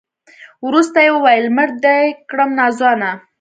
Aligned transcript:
وروسته 0.65 0.97
يې 1.05 1.11
وويل 1.13 1.45
مړ 1.55 1.69
دې 1.83 1.99
کړم 2.29 2.49
ناځوانه. 2.59 3.11